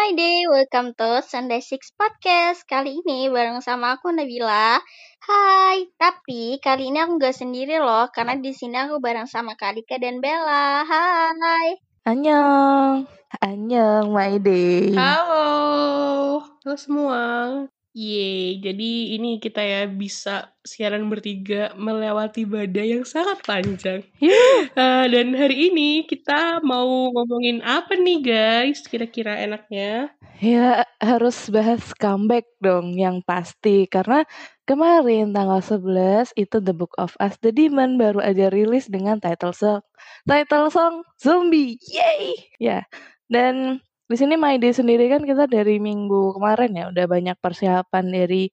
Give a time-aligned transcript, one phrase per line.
[0.00, 2.64] My day, welcome to Sunday Six Podcast.
[2.64, 4.80] Kali ini bareng sama aku Nabila.
[5.20, 10.00] Hai, tapi kali ini aku nggak sendiri loh, karena di sini aku bareng sama Kalika
[10.00, 10.88] dan Bella.
[10.88, 11.84] Hai.
[12.08, 13.04] Annyeong.
[13.44, 14.96] Annyeong, my day.
[14.96, 15.44] Halo,
[16.48, 17.20] halo semua.
[17.90, 24.06] Yeay, jadi ini kita ya bisa siaran bertiga melewati badai yang sangat panjang.
[24.78, 28.86] Uh, dan hari ini kita mau ngomongin apa nih guys?
[28.86, 30.14] Kira-kira enaknya?
[30.38, 34.22] Ya harus bahas comeback dong yang pasti karena
[34.70, 39.50] kemarin tanggal 11 itu The Book of Us The Demon baru aja rilis dengan title
[39.50, 39.82] song
[40.30, 41.74] title song Zombie.
[41.90, 42.54] Yay!
[42.62, 42.86] Ya.
[43.26, 48.50] Dan di sini Day sendiri kan kita dari minggu kemarin ya udah banyak persiapan dari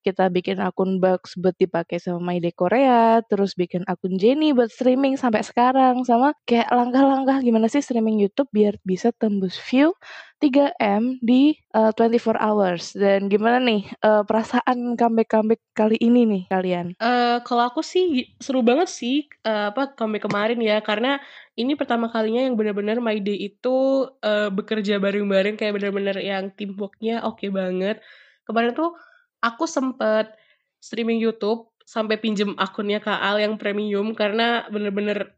[0.00, 4.72] kita bikin akun Bugs buat dipakai sama My Day Korea, terus bikin akun Jenny buat
[4.72, 9.92] streaming sampai sekarang sama kayak langkah-langkah gimana sih streaming YouTube biar bisa tembus view
[10.40, 12.96] 3M di uh, 24 hours.
[12.96, 16.86] Dan gimana nih uh, perasaan comeback-comeback kali ini nih kalian?
[16.96, 21.20] Uh, kalau aku sih seru banget sih uh, apa comeback kemarin ya karena
[21.60, 27.20] ini pertama kalinya yang benar-benar My Day itu uh, bekerja bareng-bareng kayak benar-benar yang teamworknya
[27.28, 28.00] oke okay banget.
[28.48, 28.96] Kemarin tuh
[29.40, 30.32] aku sempet
[30.80, 35.34] streaming YouTube sampai pinjem akunnya Kak Al yang premium karena bener-bener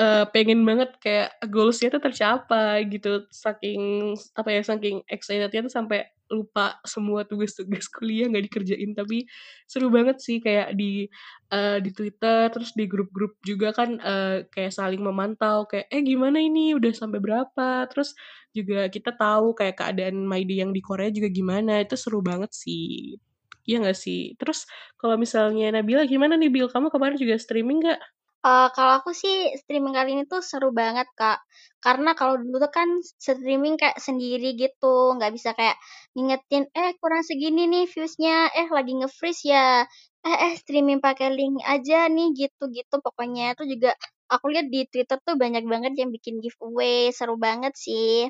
[0.00, 6.08] uh, pengen banget kayak goalsnya tuh tercapai gitu saking apa ya saking excitednya tuh sampai
[6.26, 9.30] lupa semua tugas-tugas kuliah nggak dikerjain tapi
[9.70, 11.06] seru banget sih kayak di
[11.54, 16.42] uh, di Twitter terus di grup-grup juga kan uh, kayak saling memantau kayak eh gimana
[16.42, 18.18] ini udah sampai berapa terus
[18.50, 23.20] juga kita tahu kayak keadaan Maidi yang di Korea juga gimana itu seru banget sih
[23.66, 24.38] Iya gak sih?
[24.38, 24.62] Terus
[24.94, 26.70] kalau misalnya Nabila gimana nih Bil?
[26.70, 27.98] Kamu kemarin juga streaming gak?
[28.44, 31.40] Uh, kalau aku sih streaming kali ini tuh seru banget kak.
[31.80, 32.88] Karena kalau dulu tuh kan
[33.24, 35.76] streaming kayak sendiri gitu nggak bisa kayak
[36.14, 39.86] ngingetin eh kurang segini nih viewsnya eh lagi nge-freeze ya
[40.26, 42.94] eh eh streaming pakai link aja nih gitu-gitu.
[43.02, 43.90] Pokoknya itu juga
[44.30, 48.28] aku lihat di Twitter tuh banyak banget yang bikin giveaway seru banget sih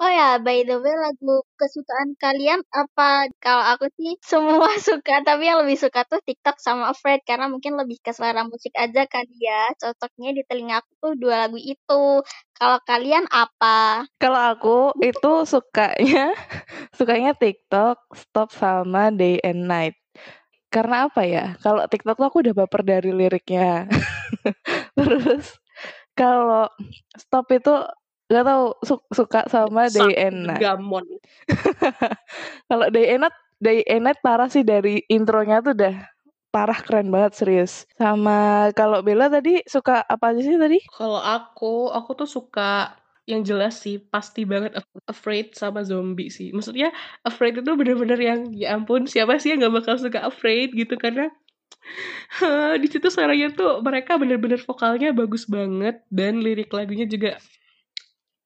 [0.00, 3.28] Oh ya, by the way lagu kesukaan kalian apa?
[3.36, 7.76] Kalau aku sih semua suka, tapi yang lebih suka tuh TikTok sama Afraid karena mungkin
[7.76, 9.68] lebih ke selera musik aja kan ya.
[9.76, 12.24] Cocoknya di telinga aku tuh dua lagu itu.
[12.56, 14.08] Kalau kalian apa?
[14.16, 16.32] Kalau aku itu sukanya
[16.96, 20.00] sukanya TikTok, Stop sama Day and Night.
[20.72, 21.60] Karena apa ya?
[21.60, 23.84] Kalau TikTok tuh aku udah baper dari liriknya.
[24.96, 25.60] Terus
[26.16, 26.72] kalau
[27.20, 27.84] Stop itu
[28.30, 30.62] Gak tau su suka sama Day and Night.
[30.62, 31.02] Gamon.
[32.70, 36.06] Kalau Day and Night, Day and Night parah sih dari intronya tuh udah
[36.54, 37.90] parah keren banget serius.
[37.98, 40.78] Sama kalau Bella tadi suka apa aja sih tadi?
[40.90, 44.74] Kalau aku, aku tuh suka yang jelas sih pasti banget
[45.06, 46.50] afraid sama zombie sih.
[46.50, 46.90] Maksudnya
[47.22, 51.30] afraid itu bener-bener yang ya ampun siapa sih yang gak bakal suka afraid gitu karena
[52.82, 57.38] di situ suaranya tuh mereka bener-bener vokalnya bagus banget dan lirik lagunya juga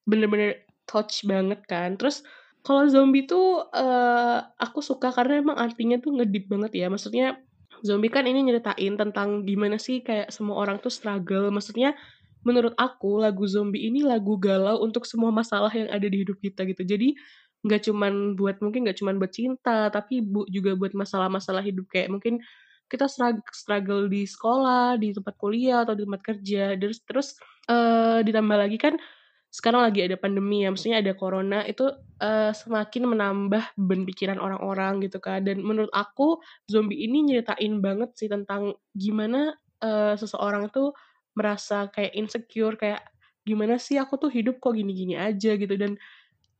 [0.05, 1.97] bener-bener touch banget kan.
[1.97, 2.21] Terus
[2.65, 6.87] kalau zombie tuh uh, aku suka karena emang artinya tuh ngedip banget ya.
[6.89, 7.37] Maksudnya
[7.85, 11.53] zombie kan ini nyeritain tentang gimana sih kayak semua orang tuh struggle.
[11.53, 11.93] Maksudnya
[12.45, 16.65] menurut aku lagu zombie ini lagu galau untuk semua masalah yang ada di hidup kita
[16.65, 16.85] gitu.
[16.85, 17.17] Jadi
[17.65, 21.89] nggak cuman buat mungkin nggak cuman buat cinta tapi bu, juga buat masalah-masalah hidup.
[21.89, 22.41] Kayak mungkin
[22.85, 23.09] kita
[23.53, 26.77] struggle di sekolah di tempat kuliah atau di tempat kerja.
[26.77, 27.27] Terus terus
[27.69, 28.97] uh, ditambah lagi kan
[29.55, 31.87] sekarang lagi ada pandemi ya, maksudnya ada corona itu
[32.19, 35.47] uh, semakin menambah beban pikiran orang-orang gitu kan.
[35.47, 40.91] Dan menurut aku zombie ini nyeritain banget sih tentang gimana uh, seseorang tuh
[41.39, 42.99] merasa kayak insecure kayak
[43.47, 45.95] gimana sih aku tuh hidup kok gini-gini aja gitu dan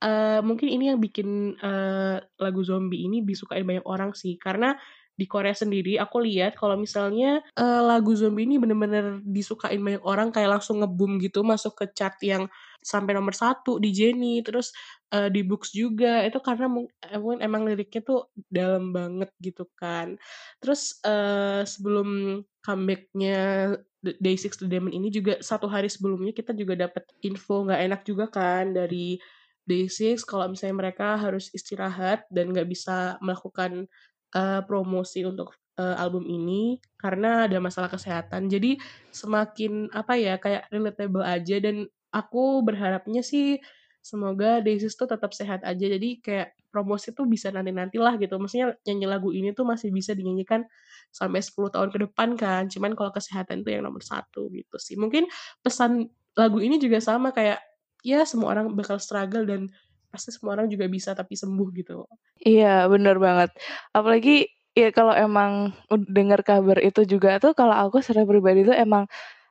[0.06, 4.77] uh, mungkin ini yang bikin uh, lagu zombie ini disukai banyak orang sih karena
[5.15, 10.30] di Korea sendiri aku lihat kalau misalnya uh, lagu zombie ini bener-bener disukain banyak orang
[10.36, 12.51] kayak langsung ngebum gitu masuk ke chart yang
[12.85, 14.69] sampai nomor satu di Jenny terus
[15.09, 16.69] uh, di Books juga itu karena
[17.09, 20.21] emang, emang liriknya tuh dalam banget gitu kan
[20.61, 23.73] terus uh, sebelum comebacknya
[24.05, 28.01] Day Six to Demon ini juga satu hari sebelumnya kita juga dapat info nggak enak
[28.05, 29.17] juga kan dari
[29.65, 33.89] Day6 kalau misalnya mereka harus istirahat dan nggak bisa melakukan
[34.37, 38.47] uh, promosi untuk album ini karena ada masalah kesehatan.
[38.47, 38.79] Jadi
[39.11, 43.59] semakin apa ya kayak relatable aja dan aku berharapnya sih
[44.00, 45.85] semoga Day6 tuh tetap sehat aja.
[45.85, 48.39] Jadi kayak promosi tuh bisa nanti-nantilah gitu.
[48.39, 50.63] Maksudnya nyanyi lagu ini tuh masih bisa dinyanyikan
[51.12, 52.71] sampai 10 tahun ke depan kan.
[52.71, 54.95] Cuman kalau kesehatan itu yang nomor satu gitu sih.
[54.95, 55.27] Mungkin
[55.59, 56.07] pesan
[56.38, 57.59] lagu ini juga sama kayak
[58.06, 59.68] ya semua orang bakal struggle dan
[60.13, 62.06] pasti semua orang juga bisa tapi sembuh gitu.
[62.45, 63.51] Iya, bener banget.
[63.91, 64.47] Apalagi
[64.77, 69.09] ya kalau emang dengar kabar itu juga tuh kalau aku secara pribadi tuh emang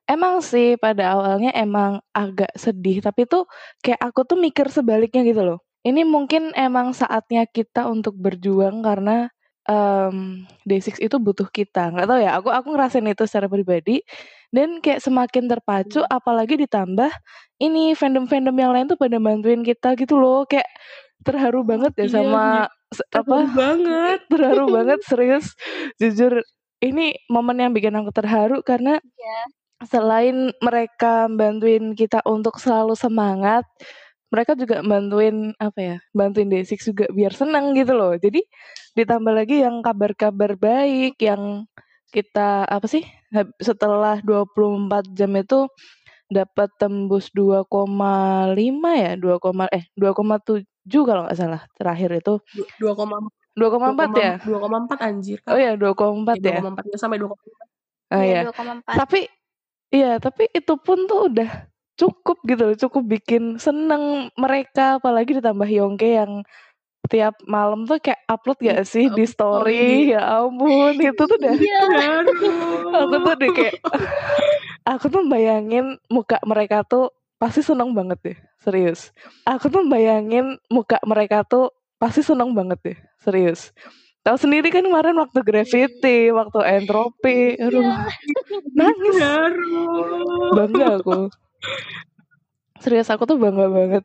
[0.09, 3.49] emang sih pada awalnya emang agak sedih tapi tuh
[3.81, 5.59] kayak aku tuh mikir sebaliknya gitu loh.
[5.85, 9.29] Ini mungkin emang saatnya kita untuk berjuang karena
[9.69, 11.93] um, Day6 itu butuh kita.
[11.93, 14.01] Nggak tahu ya, aku aku ngerasain itu secara pribadi
[14.49, 16.09] dan kayak semakin terpacu hmm.
[16.13, 17.11] apalagi ditambah
[17.61, 20.49] ini fandom-fandom yang lain tuh pada bantuin kita gitu loh.
[20.49, 20.69] Kayak
[21.25, 22.45] terharu banget ya iya, sama
[23.13, 23.39] apa?
[23.53, 24.21] banget.
[24.33, 25.53] terharu banget serius.
[26.01, 26.41] Jujur
[26.85, 29.47] ini momen yang bikin aku terharu karena yeah.
[29.83, 33.67] Selain mereka bantuin kita untuk selalu semangat,
[34.31, 38.15] mereka juga bantuin apa ya bantuin Desik juga biar senang gitu loh.
[38.19, 38.43] Jadi
[38.99, 41.67] ditambah lagi yang kabar-kabar baik yang
[42.15, 43.03] kita apa sih
[43.59, 45.67] setelah 24 jam itu
[46.31, 47.67] dapat tembus 2,5
[48.95, 52.35] ya 2, eh 2,7 kalau nggak salah terakhir itu.
[52.83, 54.35] 2,4 2,4 ya?
[54.43, 55.55] 2,4 anjir kan?
[55.55, 55.73] oh ya?
[55.79, 58.43] 2,4 ya, 2,4 ya sampai 2,4 oh ya, ya.
[58.99, 59.31] tapi
[59.95, 65.71] iya tapi itu pun tuh udah cukup gitu loh cukup bikin seneng mereka apalagi ditambah
[65.71, 66.43] Yongke yang
[67.07, 70.09] tiap malam tuh kayak upload gak sih di story?
[70.17, 71.83] ya ampun itu tuh udah iya.
[73.05, 73.75] aku tuh deh kayak
[74.93, 79.13] aku tuh bayangin muka mereka tuh pasti seneng banget deh serius.
[79.45, 81.71] Aku tuh bayangin muka mereka tuh
[82.01, 83.71] pasti seneng banget deh serius
[84.25, 88.09] Tahu sendiri kan kemarin waktu gravity, waktu entropi, aduh, iya.
[88.73, 89.17] nangis.
[90.57, 91.29] Bangga aku.
[92.81, 94.05] Serius aku tuh bangga banget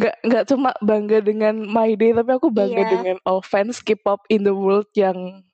[0.00, 2.90] nggak nggak cuma bangga dengan My Day tapi aku bangga iya.
[2.94, 5.44] dengan all fans K-pop in the world yang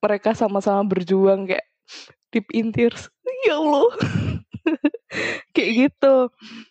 [0.00, 1.66] mereka sama-sama berjuang kayak
[2.32, 3.12] deep in tears
[3.44, 3.90] ya Allah
[5.54, 6.14] kayak gitu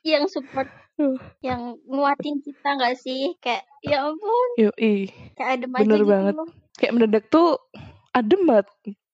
[0.01, 1.17] yang support uh.
[1.45, 5.11] yang nguatin kita nggak sih kayak ya ampun Yoi.
[5.37, 6.45] kayak adem bener aja gitu banget gitu
[6.81, 7.49] kayak mendadak tuh
[8.11, 8.67] adem banget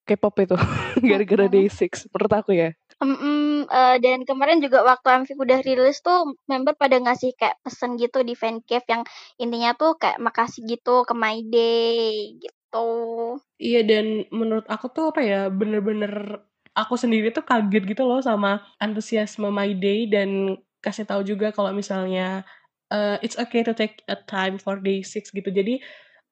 [0.08, 0.56] K-pop itu
[1.12, 6.34] gara-gara Day6 menurut aku ya Um, uh, dan kemarin juga waktu MV udah rilis tuh
[6.50, 9.06] member pada ngasih kayak pesen gitu di fan cave yang
[9.38, 12.90] intinya tuh kayak makasih gitu ke My Day gitu.
[13.62, 16.42] Iya dan menurut aku tuh apa ya bener-bener
[16.74, 21.74] aku sendiri tuh kaget gitu loh sama antusiasme My Day dan kasih tahu juga kalau
[21.74, 22.46] misalnya
[22.92, 25.48] uh, it's okay to take a time for day six gitu.
[25.50, 25.82] Jadi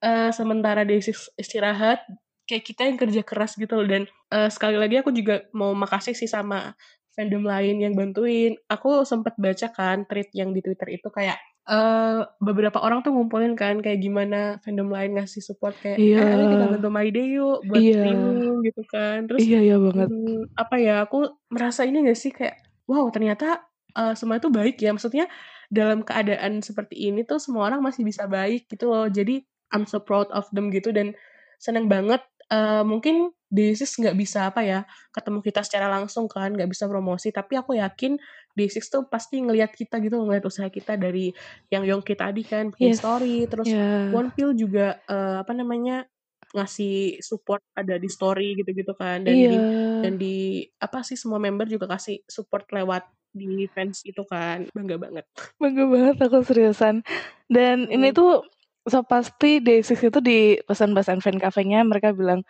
[0.05, 2.03] uh, sementara day six istirahat
[2.45, 6.13] kayak kita yang kerja keras gitu loh dan uh, sekali lagi aku juga mau makasih
[6.13, 6.77] sih sama
[7.15, 8.59] fandom lain yang bantuin.
[8.69, 13.57] Aku sempat baca kan tweet yang di Twitter itu kayak uh, beberapa orang tuh ngumpulin
[13.57, 16.21] kan kayak gimana fandom lain ngasih support kayak iya.
[16.21, 17.93] eh, ayo kita bantu My Day yuk buat iya.
[18.03, 19.17] streaming gitu kan.
[19.31, 20.09] Terus iya iya banget.
[20.11, 23.65] Hmm, apa ya aku merasa ini gak sih kayak wow ternyata
[23.95, 24.91] uh, semua itu baik ya.
[24.91, 25.25] Maksudnya
[25.71, 29.09] dalam keadaan seperti ini tuh semua orang masih bisa baik gitu loh.
[29.09, 29.41] Jadi
[29.73, 31.17] I'm so proud of them gitu dan
[31.57, 32.21] seneng banget
[32.51, 34.83] uh, mungkin D6 nggak bisa apa ya
[35.15, 38.19] ketemu kita secara langsung kan nggak bisa promosi tapi aku yakin
[38.57, 41.31] D6 tuh pasti ngelihat kita gitu ngelihat usaha kita dari
[41.71, 42.99] yang Yongki tadi kan bikin yes.
[42.99, 44.11] story terus yeah.
[44.11, 46.09] One Pill juga uh, apa namanya
[46.55, 49.51] ngasih support ada di story gitu-gitu kan dan yeah.
[49.51, 49.57] di
[50.03, 50.35] dan di
[50.79, 54.65] apa sih semua member juga kasih support lewat di fans itu kan.
[54.71, 55.27] Bangga banget.
[55.59, 57.03] Bangga banget aku seriusan.
[57.51, 57.95] Dan hmm.
[57.95, 58.47] ini tuh
[58.87, 62.45] so pasti Day6 itu di pesan-pesan fan cafe-nya mereka bilang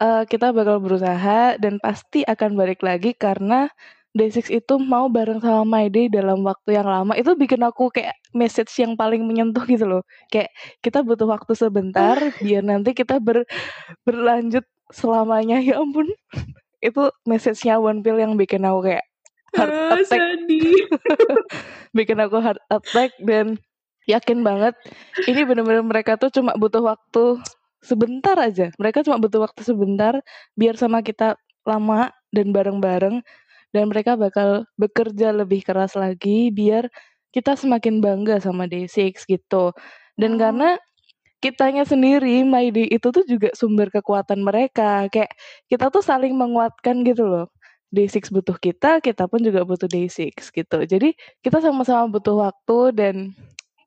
[0.00, 3.68] e, kita bakal berusaha dan pasti akan balik lagi karena
[4.16, 7.12] Day6 itu mau bareng sama My Day dalam waktu yang lama.
[7.14, 10.02] Itu bikin aku kayak message yang paling menyentuh gitu loh.
[10.32, 13.44] Kayak kita butuh waktu sebentar biar nanti kita ber,
[14.02, 15.60] berlanjut selamanya.
[15.68, 16.08] Ya ampun.
[16.80, 19.07] Itu message-nya One Pill yang bikin aku kayak
[19.56, 20.20] heart attack
[21.96, 23.56] bikin aku heart attack dan
[24.08, 24.76] yakin banget
[25.28, 27.40] ini bener-bener mereka tuh cuma butuh waktu
[27.82, 28.70] sebentar aja.
[28.76, 30.18] Mereka cuma butuh waktu sebentar
[30.58, 33.22] biar sama kita lama dan bareng-bareng
[33.72, 36.88] dan mereka bakal bekerja lebih keras lagi biar
[37.30, 39.76] kita semakin bangga sama Day6 gitu.
[40.18, 40.38] Dan oh.
[40.40, 40.70] karena
[41.38, 45.06] kitanya sendiri Day itu tuh juga sumber kekuatan mereka.
[45.12, 45.36] Kayak
[45.70, 47.46] kita tuh saling menguatkan gitu loh.
[47.88, 50.78] Day6 butuh kita, kita pun juga butuh Day6 gitu.
[50.84, 53.14] Jadi kita sama-sama butuh waktu dan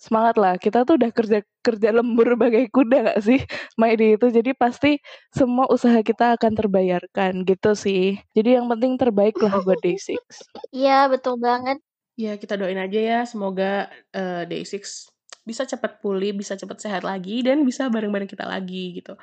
[0.02, 0.54] semangat lah.
[0.58, 3.40] Kita tuh udah kerja kerja lembur bagai kuda gak sih,
[3.78, 4.34] Maidi itu.
[4.34, 4.98] Jadi pasti
[5.30, 8.18] semua usaha kita akan terbayarkan gitu sih.
[8.34, 10.18] Jadi yang penting terbaik lah buat Day6.
[10.74, 11.78] Iya, betul banget.
[12.18, 17.42] Ya, kita doain aja ya semoga uh, Day6 bisa cepat pulih, bisa cepat sehat lagi
[17.42, 19.18] dan bisa bareng-bareng kita lagi gitu.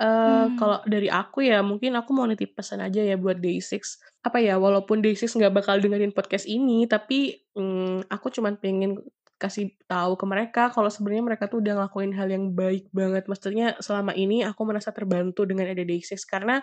[0.00, 0.56] Uh, hmm.
[0.58, 4.00] Kalau dari aku ya mungkin aku mau nitip pesan aja ya buat Day6.
[4.24, 8.98] Apa ya, walaupun Day6 nggak bakal dengerin podcast ini, tapi um, aku cuma pengen
[9.42, 13.26] kasih tahu ke mereka kalau sebenarnya mereka tuh udah ngelakuin hal yang baik banget.
[13.26, 16.62] Maksudnya selama ini aku merasa terbantu dengan ada Day6 karena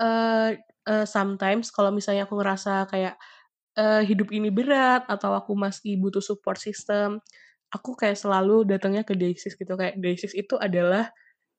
[0.00, 0.50] uh,
[0.88, 3.20] uh, sometimes kalau misalnya aku ngerasa kayak
[3.76, 7.20] uh, hidup ini berat atau aku masih butuh support system,
[7.68, 11.12] aku kayak selalu datangnya ke Day6 gitu kayak Day6 itu adalah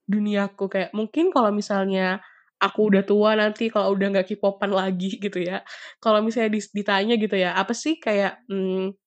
[0.09, 2.17] duniaku kayak mungkin kalau misalnya
[2.59, 5.61] aku udah tua nanti kalau udah nggak kipopan lagi gitu ya.
[6.01, 8.97] Kalau misalnya ditanya gitu ya apa sih kayak hmm,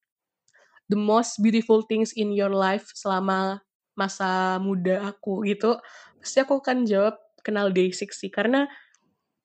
[0.88, 3.60] the most beautiful things in your life selama
[3.98, 5.44] masa muda aku?
[5.44, 5.76] Gitu
[6.22, 8.30] pasti aku akan jawab kenal Day6 sih.
[8.30, 8.64] Karena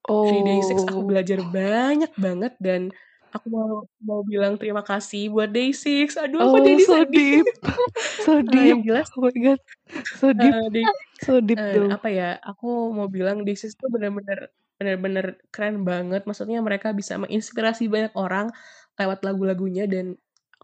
[0.08, 0.30] oh.
[0.30, 2.94] dari Day6 aku belajar banyak banget dan
[3.38, 7.14] aku mau mau bilang terima kasih buat Day6 aduh oh, aku jadi so sedih.
[7.14, 7.46] deep.
[8.26, 9.08] so deep uh, yang jelas.
[9.14, 9.60] Oh my god.
[10.18, 10.54] So deep.
[10.54, 10.86] Uh, Day,
[11.22, 16.26] so deep uh, apa ya aku mau bilang Day6 itu benar-benar benar-benar keren banget.
[16.26, 18.50] Maksudnya mereka bisa menginspirasi banyak orang
[18.98, 20.18] lewat lagu-lagunya dan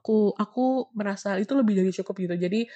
[0.04, 2.36] aku aku merasa itu lebih dari cukup gitu.
[2.36, 2.68] Jadi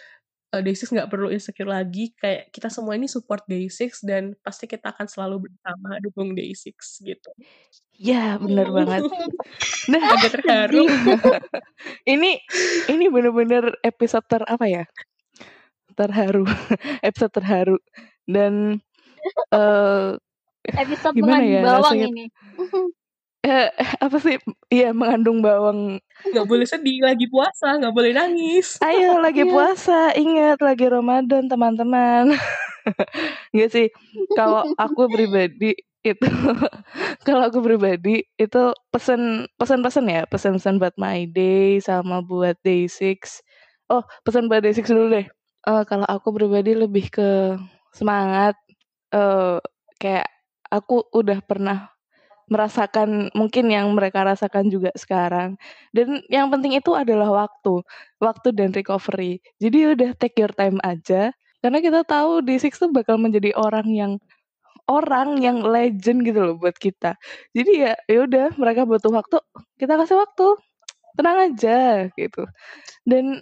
[0.54, 4.94] uh, Day6 nggak perlu insecure lagi kayak kita semua ini support Day6 dan pasti kita
[4.96, 7.32] akan selalu bersama dukung Day6 gitu
[7.98, 9.04] Ya, benar banget.
[9.88, 10.84] Nah, agak terharu.
[12.14, 12.44] ini
[12.92, 14.84] ini benar-benar episode ter apa ya?
[15.96, 16.44] Terharu.
[17.08, 17.80] episode terharu.
[18.28, 18.84] Dan
[19.56, 20.20] uh,
[20.68, 21.64] episode gimana ya?
[21.64, 22.26] bawang rasanya, ini.
[23.46, 23.70] Eh,
[24.02, 24.38] apa sih?
[24.72, 26.02] Iya, mengandung bawang.
[26.34, 28.82] Gak boleh sedih, lagi puasa, gak boleh nangis.
[28.82, 29.52] Ayo, lagi iya.
[29.52, 32.34] puasa, ingat lagi Ramadan, teman-teman.
[33.58, 33.88] Gak sih,
[34.34, 35.76] kalau aku pribadi
[36.06, 36.24] itu
[37.28, 38.64] kalau aku pribadi itu
[38.94, 43.44] pesan pesan-pesan ya pesan-pesan buat my day sama buat day six
[43.92, 45.28] oh pesan buat day six dulu deh
[45.68, 47.60] uh, kalau aku pribadi lebih ke
[47.92, 48.56] semangat
[49.12, 49.60] uh,
[50.00, 50.32] kayak
[50.72, 51.92] aku udah pernah
[52.48, 55.60] merasakan mungkin yang mereka rasakan juga sekarang
[55.92, 57.84] dan yang penting itu adalah waktu
[58.24, 62.88] waktu dan recovery jadi udah take your time aja karena kita tahu d six tuh
[62.94, 64.12] bakal menjadi orang yang
[64.88, 67.20] orang yang legend gitu loh buat kita.
[67.52, 69.38] Jadi ya ya udah mereka butuh waktu,
[69.78, 70.48] kita kasih waktu.
[71.20, 72.44] Tenang aja gitu.
[73.04, 73.42] Dan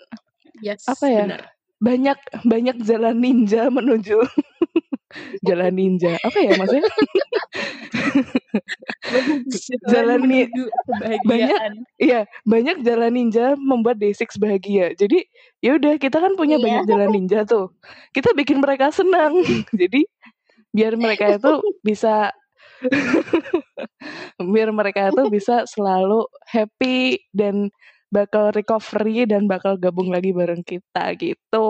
[0.63, 1.25] yes, apa ya?
[1.29, 1.43] Benar.
[1.77, 4.17] Banyak banyak jalan ninja menuju
[5.47, 6.17] jalan ninja.
[6.23, 6.89] Apa ya maksudnya?
[9.91, 10.65] jalan ninja
[11.25, 11.59] banyak
[12.01, 15.25] iya banyak jalan ninja membuat D6 bahagia jadi
[15.59, 16.63] ya udah kita kan punya iya.
[16.63, 17.73] banyak jalan ninja tuh
[18.15, 19.41] kita bikin mereka senang
[19.79, 20.03] jadi
[20.75, 22.31] biar mereka itu bisa
[24.53, 27.71] biar mereka itu bisa selalu happy dan
[28.11, 31.69] bakal recovery dan bakal gabung lagi bareng kita gitu.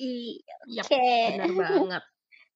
[0.00, 1.38] Iya, okay.
[1.38, 2.02] benar banget.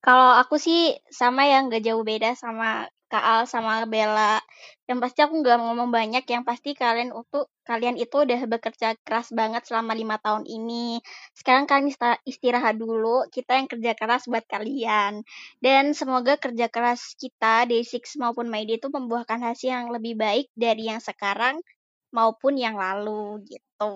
[0.06, 4.42] Kalau aku sih sama yang gak jauh beda sama Kak Al sama Bella.
[4.86, 9.30] Yang pasti aku nggak ngomong banyak, yang pasti kalian untuk kalian itu udah bekerja keras
[9.30, 10.98] banget selama lima tahun ini.
[11.34, 11.94] Sekarang kalian
[12.26, 15.22] istirahat dulu, kita yang kerja keras buat kalian.
[15.62, 20.90] Dan semoga kerja keras kita, Day6 maupun Mayday itu membuahkan hasil yang lebih baik dari
[20.90, 21.62] yang sekarang
[22.10, 23.94] maupun yang lalu gitu.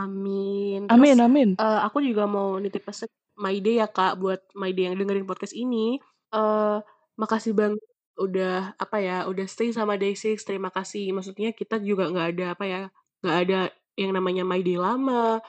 [0.00, 0.88] Amin.
[0.88, 1.48] Terus, amin, amin.
[1.56, 3.08] Uh, aku juga mau nitip pesan
[3.40, 5.98] Mayday ya Kak, buat Mayday yang dengerin podcast ini.
[6.30, 6.78] Uh,
[7.20, 7.80] makasih banget
[8.20, 11.10] udah apa ya udah stay sama Day6 terima kasih.
[11.16, 12.80] Maksudnya kita juga nggak ada apa ya
[13.24, 13.58] nggak ada
[13.98, 15.40] yang namanya My Day lama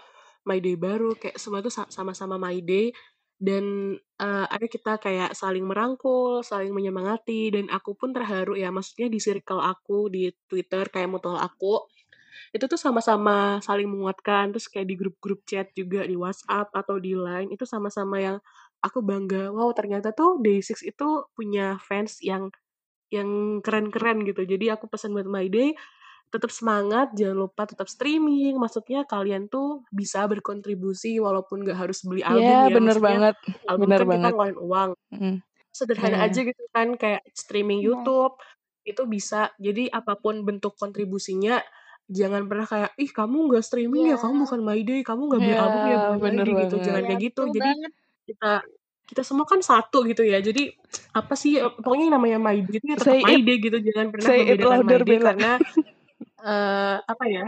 [0.48, 2.96] My Day baru kayak semua itu sama-sama My Day.
[3.42, 7.52] Dan uh, ada kita kayak saling merangkul saling menyemangati.
[7.54, 11.86] Dan aku pun terharu ya maksudnya di circle aku di Twitter kayak mutual aku
[12.52, 17.16] itu tuh sama-sama saling menguatkan terus kayak di grup-grup chat juga di WhatsApp atau di
[17.16, 18.38] Line itu sama-sama yang
[18.82, 21.08] aku bangga wow ternyata tuh Day6 itu
[21.38, 22.50] punya fans yang
[23.12, 25.76] yang keren-keren gitu jadi aku pesan buat My Day
[26.32, 32.24] tetap semangat jangan lupa tetap streaming maksudnya kalian tuh bisa berkontribusi walaupun gak harus beli
[32.24, 33.36] album yeah, ya bener banget
[33.68, 34.16] album bener kan banget.
[34.16, 35.38] kita ngeluarin uang mm.
[35.76, 36.28] sederhana yeah.
[36.32, 37.92] aja gitu kan kayak streaming yeah.
[37.92, 38.40] YouTube
[38.88, 41.60] itu bisa jadi apa pun bentuk kontribusinya
[42.12, 44.20] jangan pernah kayak ih kamu nggak streaming yeah.
[44.20, 44.42] ya kamu iya.
[44.44, 47.02] bukan My Day kamu nggak beli yeah, album ya bukan bener My Day gitu jangan
[47.02, 47.94] ya, kayak gitu jadi banget
[48.28, 48.52] kita
[49.12, 50.40] kita semua kan satu gitu ya.
[50.40, 50.72] Jadi
[51.12, 53.44] apa sih pokoknya yang namanya My Day itu ya tetap Say My it.
[53.44, 53.78] Day gitu.
[53.84, 55.24] Jangan pernah membedakan My Day Bella.
[55.28, 55.52] karena
[56.42, 57.44] eh apa ya?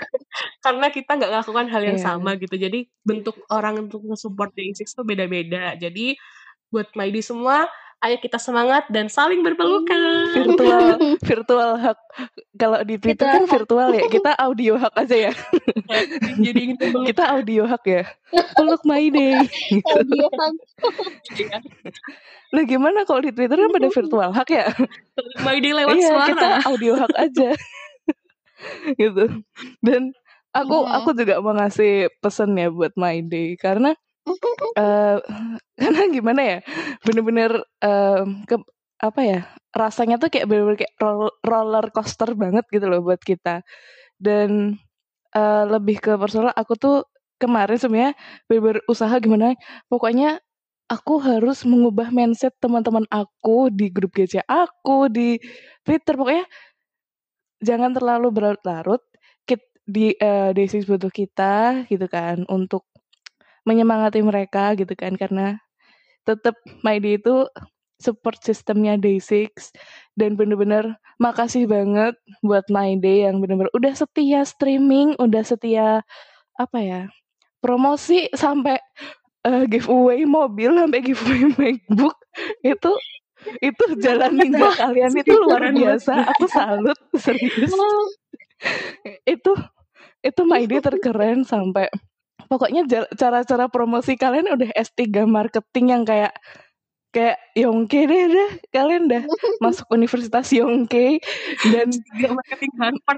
[0.66, 2.06] karena kita nggak lakukan hal yang Iya.
[2.10, 2.58] sama gitu.
[2.58, 5.78] Jadi bentuk orang untuk nge-support Day6 tuh beda-beda.
[5.78, 6.18] Jadi
[6.74, 7.70] buat My Day semua,
[8.06, 10.30] ayo kita semangat dan saling berpelukan.
[10.32, 10.86] virtual
[11.28, 11.98] virtual hug
[12.54, 15.32] kalau di Twitter kan virtual ya kita audio hug aja ya
[16.46, 18.06] Jadi peluk kita audio hug ya
[18.54, 19.34] peluk my day
[19.92, 20.52] Audio kan.
[21.34, 21.58] ya.
[22.48, 24.66] nah gimana kalau di Twitter kan pada virtual hug ya
[25.12, 26.26] Peluk My Day lewat iya suara.
[26.28, 27.50] kita audio hug aja
[28.94, 29.24] gitu
[29.80, 30.14] dan
[30.50, 30.96] aku Hmm.
[30.96, 33.92] aku juga mau ngasih pesan ya buat my day karena
[34.78, 35.16] eh
[35.80, 36.58] karena gimana ya
[37.04, 37.52] bener-bener
[37.84, 38.56] em, ke
[39.02, 39.40] apa ya
[39.76, 43.60] rasanya tuh kayak bener-bener kayak roll- roller coaster banget gitu loh buat kita.
[44.20, 44.78] Dan
[45.36, 46.96] eh, lebih ke personal aku tuh
[47.40, 48.12] kemarin sebenarnya
[48.48, 49.54] bener-bener usaha gimana
[49.92, 50.40] pokoknya
[50.88, 55.36] aku harus mengubah mindset teman-teman aku di grup GC aku di
[55.84, 56.46] Twitter pokoknya
[57.60, 59.02] jangan terlalu berlarut-larut
[59.48, 62.84] Kit- di eh, Day6 butuh kita gitu kan untuk
[63.66, 65.58] menyemangati mereka gitu kan karena
[66.22, 67.50] tetap Day itu
[67.96, 69.50] support sistemnya Day6
[70.16, 76.04] dan bener-bener makasih banget buat My Day yang bener-bener udah setia streaming, udah setia
[76.56, 77.02] apa ya
[77.60, 78.78] promosi sampai
[79.44, 82.16] eh, giveaway mobil sampai giveaway MacBook
[82.64, 82.92] itu
[83.62, 86.26] itu jalaninnya kalian itu luar biasa.
[86.34, 87.70] aku salut serius.
[89.22, 89.52] Itu
[90.24, 91.86] itu My Day terkeren sampai
[92.46, 96.34] pokoknya cara-cara promosi kalian udah S3 marketing yang kayak
[97.16, 98.50] kayak Yongke deh deh.
[98.68, 99.24] Kalian dah
[99.64, 101.24] masuk universitas Yongke
[101.72, 101.88] dan
[102.36, 102.72] marketing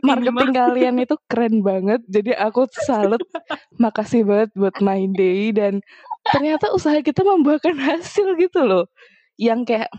[0.06, 2.00] marketing kalian itu keren banget.
[2.06, 3.18] Jadi aku salut.
[3.82, 5.82] Makasih banget buat My Day dan
[6.30, 8.86] ternyata usaha kita membuahkan hasil gitu loh.
[9.34, 9.90] Yang kayak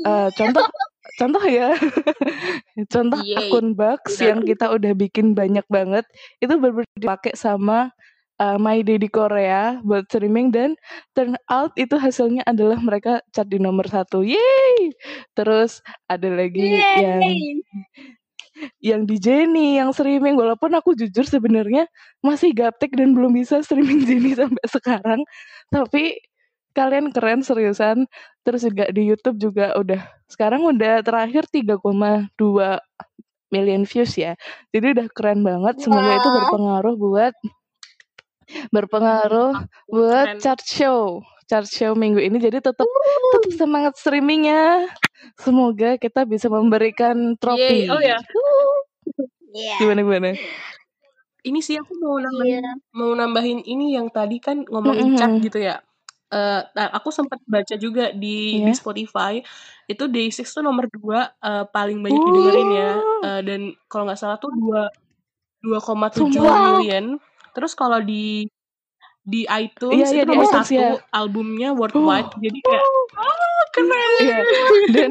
[0.00, 0.64] eh, contoh
[1.20, 1.76] contoh ya.
[2.88, 3.52] Contoh Yeay.
[3.52, 4.28] akun Bucks Benar.
[4.32, 6.08] yang kita udah bikin banyak banget
[6.40, 7.92] itu benar dipakai sama
[8.40, 10.74] uh, My Day di Korea buat streaming dan
[11.14, 14.24] turn out itu hasilnya adalah mereka chart di nomor satu.
[14.26, 14.94] Yeay!
[15.36, 17.38] Terus ada lagi yang Yeay.
[18.78, 20.38] yang di Jenny yang streaming.
[20.38, 21.90] Walaupun aku jujur sebenarnya
[22.22, 25.20] masih gaptek dan belum bisa streaming Jenny sampai sekarang.
[25.70, 26.18] Tapi
[26.74, 28.06] kalian keren seriusan.
[28.46, 31.80] Terus juga di YouTube juga udah sekarang udah terakhir 3,2
[33.54, 34.34] million views ya.
[34.74, 35.82] Jadi udah keren banget.
[35.82, 37.34] Semoga itu berpengaruh buat
[38.68, 39.52] berpengaruh
[39.86, 40.40] buat Keren.
[40.40, 44.88] chart show chart show minggu ini jadi tetap tetap semangat streamingnya
[45.36, 47.84] semoga kita bisa memberikan trofi.
[47.88, 48.16] Oh ya,
[49.50, 49.76] Iya.
[49.78, 50.28] gimana gimana
[51.44, 52.72] ini sih aku mau nambahin Iya.
[52.90, 55.18] mau nambahin ini yang tadi kan ngomongin Mm-mm.
[55.20, 55.76] chat gitu ya.
[56.32, 58.74] Eh, nah, aku sempat baca juga di di Iya.
[58.74, 59.38] Spotify
[59.84, 62.92] itu Day6 tuh nomor dua eh, paling banyak didengerin ya.
[63.22, 64.88] Eh, dan kalau nggak salah tuh dua
[65.60, 66.80] 2,7 Sumpah.
[67.54, 68.44] Terus kalau di
[69.24, 71.00] di Iya, iTunes iya, itu di nomor satu ya.
[71.16, 72.28] albumnya worldwide.
[72.44, 72.84] Jadi kayak
[73.16, 74.10] ah keren.
[74.20, 74.38] Iya,
[74.92, 75.10] dan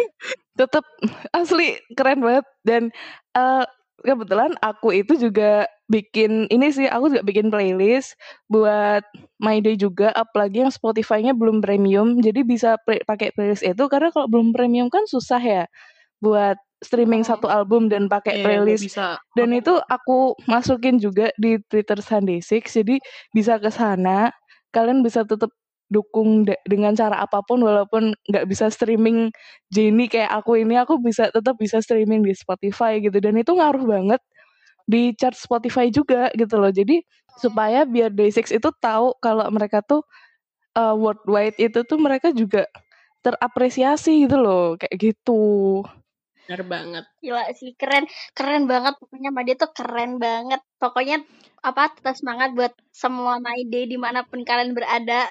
[0.60, 0.84] tetap
[1.32, 2.82] asli keren banget dan
[3.36, 3.64] eh,
[4.04, 8.18] kebetulan aku itu juga bikin ini sih aku juga bikin playlist
[8.50, 9.04] buat
[9.38, 14.10] My Day juga apalagi yang Spotify-nya belum premium jadi bisa play- pakai playlist itu karena
[14.10, 15.64] kalau belum premium kan susah ya
[16.18, 17.30] buat streaming Hmm.
[17.32, 18.84] satu album dan pakai Iya, nggak playlist.
[18.84, 19.06] bisa.
[19.32, 24.28] dan itu aku masukin juga di Twitter Sunday Six jadi bisa ke sana.
[24.70, 25.48] Kalian bisa tetap
[25.86, 29.30] dukung de- dengan cara apa pun walaupun nggak bisa streaming
[29.70, 33.16] Jenny kayak aku ini aku bisa tetap bisa streaming di Spotify gitu.
[33.16, 34.20] Dan itu ngaruh banget
[34.84, 36.70] di chart Spotify juga gitu loh.
[36.70, 37.00] Jadi
[37.38, 40.02] supaya biar Day6 itu tahu kalau mereka tuh
[40.74, 42.66] uh, worldwide itu tuh mereka juga
[43.22, 45.82] terapresiasi gitu loh kayak gitu
[46.46, 47.04] Benar banget.
[47.18, 48.94] Gila sih, keren, keren banget.
[48.96, 50.62] Pokoknya Made tuh keren banget.
[50.78, 51.16] Pokoknya
[51.60, 55.26] apa tetap semangat buat semua Made di mana pun kalian berada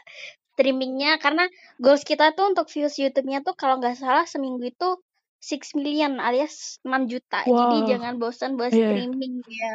[0.54, 1.48] streamingnya karena
[1.80, 4.90] goals kita tuh untuk views YouTube-nya tuh kalau nggak salah seminggu itu
[5.40, 7.44] 6 million alias 6 juta.
[7.44, 7.86] Jadi Wow.
[7.86, 8.92] jangan bosan buat Iya.
[8.92, 9.72] streaming ya.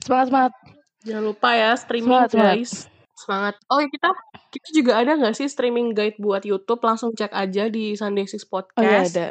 [0.00, 0.52] semangat semangat
[1.00, 2.56] Jangan lupa ya streaming Semangat, semangat.
[2.56, 2.72] guys.
[3.14, 3.54] Semangat.
[3.68, 4.08] Oh ya kita
[4.50, 6.80] kita juga ada nggak sih streaming guide buat YouTube?
[6.80, 9.12] Langsung cek aja di Sunday Six oh iya Podcast.
[9.12, 9.26] ada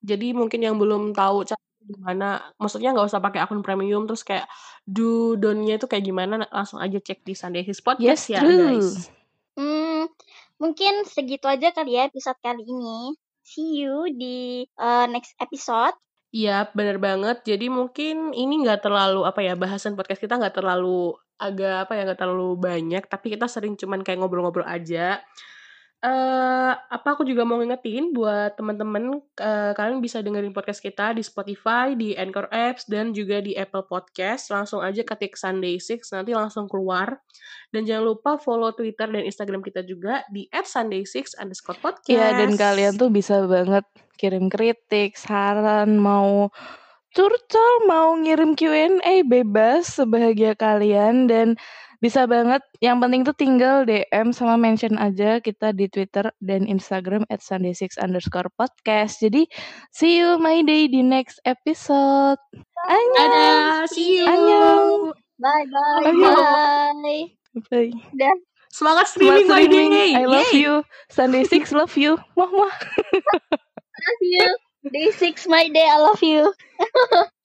[0.00, 2.28] Jadi mungkin yang belum tahu cara gimana,
[2.60, 4.46] maksudnya nggak usah pakai akun premium terus kayak
[4.84, 8.56] do don'tnya itu kayak gimana, langsung aja cek di Sunday Six Podcast yes ya true
[8.56, 9.08] guys.
[9.56, 10.08] Hmm,
[10.60, 13.16] mungkin segitu aja kali ya episode kali ini.
[13.40, 15.96] See you di uh, next episode.
[16.30, 17.42] Iya, bener banget.
[17.42, 22.06] Jadi mungkin ini nggak terlalu, apa ya, bahasan podcast kita nggak terlalu agak, apa ya,
[22.06, 25.18] nggak terlalu banyak, tapi kita sering cuman kayak ngobrol-ngobrol aja.
[26.00, 31.20] Eee, apa, aku juga mau ngingetin buat temen-temen, eee, kalian bisa dengerin podcast kita di
[31.20, 34.48] Spotify, di Anchor Apps, dan juga di Apple Podcast.
[34.48, 37.20] Langsung aja ketik Sunday Six, nanti langsung keluar.
[37.68, 42.08] Dan jangan lupa follow Twitter dan Instagram kita juga di @sunday6_podcast.
[42.08, 43.84] Iya, dan kalian tuh bisa banget
[44.16, 46.48] kirim kritik, saran, mau
[47.12, 51.60] curcol, mau ngirim Q&A, bebas sebahagia kalian dan
[52.00, 57.28] bisa banget yang penting tuh tinggal DM sama mention aja kita di Twitter dan Instagram
[57.28, 59.20] @sunday6_podcast.
[59.20, 59.44] Jadi
[59.92, 62.40] see you my day di next episode.
[62.88, 63.14] Annyeong.
[63.16, 64.26] Dadah, see you.
[64.26, 65.02] Annyeong.
[65.40, 66.96] Bye bye Annyeong.
[67.04, 67.24] bye.
[67.68, 67.92] Bye.
[68.16, 68.34] Udah.
[68.70, 69.90] Semangat Semangat streaming my streaming.
[69.90, 70.10] day.
[70.14, 70.72] I love you.
[71.10, 72.16] Sunday Six love you.
[72.38, 72.74] Wah wah.
[74.00, 74.46] Love you.
[74.92, 75.84] Day six my day.
[75.84, 76.52] I love you.